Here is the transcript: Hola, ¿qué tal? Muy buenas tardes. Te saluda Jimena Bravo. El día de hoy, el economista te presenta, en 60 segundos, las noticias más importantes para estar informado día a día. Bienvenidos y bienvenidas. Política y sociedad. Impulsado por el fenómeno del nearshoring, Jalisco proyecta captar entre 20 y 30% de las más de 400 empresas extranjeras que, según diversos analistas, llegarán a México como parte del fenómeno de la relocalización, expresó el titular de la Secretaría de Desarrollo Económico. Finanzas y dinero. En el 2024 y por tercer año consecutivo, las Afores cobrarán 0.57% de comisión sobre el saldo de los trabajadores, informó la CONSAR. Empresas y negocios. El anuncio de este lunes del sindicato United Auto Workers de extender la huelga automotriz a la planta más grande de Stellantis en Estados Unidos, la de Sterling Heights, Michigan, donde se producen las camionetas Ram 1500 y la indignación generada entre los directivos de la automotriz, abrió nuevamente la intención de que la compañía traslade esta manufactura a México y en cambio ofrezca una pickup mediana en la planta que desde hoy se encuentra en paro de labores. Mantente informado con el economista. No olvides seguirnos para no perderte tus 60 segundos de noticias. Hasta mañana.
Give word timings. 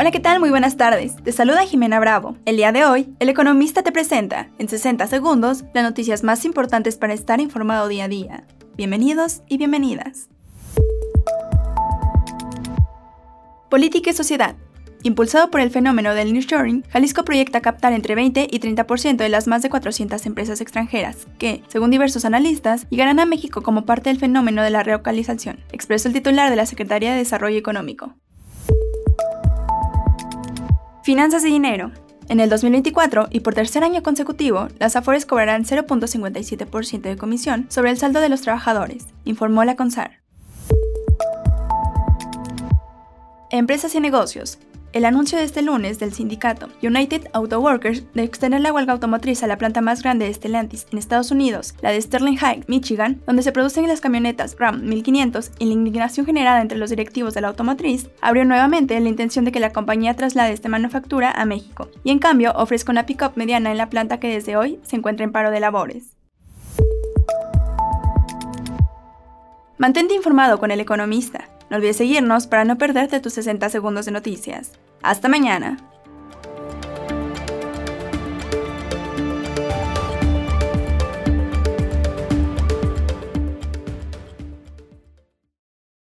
Hola, 0.00 0.12
¿qué 0.12 0.20
tal? 0.20 0.38
Muy 0.38 0.50
buenas 0.50 0.76
tardes. 0.76 1.16
Te 1.24 1.32
saluda 1.32 1.66
Jimena 1.66 1.98
Bravo. 1.98 2.36
El 2.44 2.56
día 2.56 2.70
de 2.70 2.84
hoy, 2.84 3.12
el 3.18 3.30
economista 3.30 3.82
te 3.82 3.90
presenta, 3.90 4.48
en 4.60 4.68
60 4.68 5.04
segundos, 5.08 5.64
las 5.74 5.82
noticias 5.82 6.22
más 6.22 6.44
importantes 6.44 6.96
para 6.96 7.14
estar 7.14 7.40
informado 7.40 7.88
día 7.88 8.04
a 8.04 8.08
día. 8.08 8.44
Bienvenidos 8.76 9.42
y 9.48 9.58
bienvenidas. 9.58 10.28
Política 13.68 14.10
y 14.10 14.12
sociedad. 14.12 14.54
Impulsado 15.02 15.50
por 15.50 15.60
el 15.60 15.70
fenómeno 15.72 16.14
del 16.14 16.32
nearshoring, 16.32 16.84
Jalisco 16.90 17.24
proyecta 17.24 17.60
captar 17.60 17.92
entre 17.92 18.14
20 18.14 18.46
y 18.48 18.60
30% 18.60 19.16
de 19.16 19.28
las 19.28 19.48
más 19.48 19.62
de 19.62 19.70
400 19.70 20.24
empresas 20.26 20.60
extranjeras 20.60 21.26
que, 21.38 21.64
según 21.66 21.90
diversos 21.90 22.24
analistas, 22.24 22.86
llegarán 22.88 23.18
a 23.18 23.26
México 23.26 23.62
como 23.62 23.84
parte 23.84 24.10
del 24.10 24.20
fenómeno 24.20 24.62
de 24.62 24.70
la 24.70 24.84
relocalización, 24.84 25.58
expresó 25.72 26.06
el 26.06 26.14
titular 26.14 26.50
de 26.50 26.56
la 26.56 26.66
Secretaría 26.66 27.10
de 27.10 27.18
Desarrollo 27.18 27.58
Económico. 27.58 28.14
Finanzas 31.08 31.42
y 31.46 31.48
dinero. 31.48 31.90
En 32.28 32.38
el 32.38 32.50
2024 32.50 33.28
y 33.30 33.40
por 33.40 33.54
tercer 33.54 33.82
año 33.82 34.02
consecutivo, 34.02 34.68
las 34.78 34.94
Afores 34.94 35.24
cobrarán 35.24 35.64
0.57% 35.64 37.00
de 37.00 37.16
comisión 37.16 37.64
sobre 37.70 37.90
el 37.90 37.96
saldo 37.96 38.20
de 38.20 38.28
los 38.28 38.42
trabajadores, 38.42 39.06
informó 39.24 39.64
la 39.64 39.74
CONSAR. 39.74 40.20
Empresas 43.50 43.94
y 43.94 44.00
negocios. 44.00 44.58
El 44.94 45.04
anuncio 45.04 45.36
de 45.36 45.44
este 45.44 45.60
lunes 45.60 45.98
del 45.98 46.14
sindicato 46.14 46.68
United 46.82 47.28
Auto 47.34 47.60
Workers 47.60 48.04
de 48.14 48.22
extender 48.22 48.62
la 48.62 48.72
huelga 48.72 48.94
automotriz 48.94 49.42
a 49.42 49.46
la 49.46 49.58
planta 49.58 49.82
más 49.82 50.02
grande 50.02 50.24
de 50.24 50.32
Stellantis 50.32 50.86
en 50.90 50.96
Estados 50.96 51.30
Unidos, 51.30 51.74
la 51.82 51.90
de 51.90 52.00
Sterling 52.00 52.38
Heights, 52.38 52.70
Michigan, 52.70 53.20
donde 53.26 53.42
se 53.42 53.52
producen 53.52 53.86
las 53.86 54.00
camionetas 54.00 54.56
Ram 54.58 54.82
1500 54.84 55.50
y 55.58 55.66
la 55.66 55.72
indignación 55.72 56.24
generada 56.24 56.62
entre 56.62 56.78
los 56.78 56.88
directivos 56.88 57.34
de 57.34 57.42
la 57.42 57.48
automotriz, 57.48 58.08
abrió 58.22 58.46
nuevamente 58.46 58.98
la 58.98 59.10
intención 59.10 59.44
de 59.44 59.52
que 59.52 59.60
la 59.60 59.74
compañía 59.74 60.14
traslade 60.14 60.54
esta 60.54 60.70
manufactura 60.70 61.30
a 61.32 61.44
México 61.44 61.90
y 62.02 62.10
en 62.10 62.18
cambio 62.18 62.52
ofrezca 62.56 62.90
una 62.90 63.04
pickup 63.04 63.36
mediana 63.36 63.70
en 63.70 63.76
la 63.76 63.90
planta 63.90 64.18
que 64.18 64.32
desde 64.32 64.56
hoy 64.56 64.80
se 64.84 64.96
encuentra 64.96 65.24
en 65.24 65.32
paro 65.32 65.50
de 65.50 65.60
labores. 65.60 66.16
Mantente 69.76 70.14
informado 70.14 70.58
con 70.58 70.70
el 70.70 70.80
economista. 70.80 71.44
No 71.70 71.76
olvides 71.76 71.96
seguirnos 71.96 72.46
para 72.46 72.64
no 72.64 72.78
perderte 72.78 73.20
tus 73.20 73.34
60 73.34 73.68
segundos 73.68 74.06
de 74.06 74.12
noticias. 74.12 74.72
Hasta 75.02 75.28
mañana. 75.28 75.87